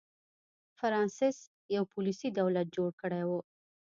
[0.79, 1.37] فرانسس
[1.75, 3.31] یو پولیسي دولت جوړ کړی و.